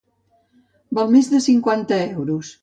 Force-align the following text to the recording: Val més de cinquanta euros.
Val 0.99 1.13
més 1.17 1.29
de 1.35 1.43
cinquanta 1.49 2.01
euros. 2.07 2.53